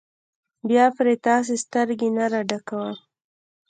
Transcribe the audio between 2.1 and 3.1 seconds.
نه راډکوم.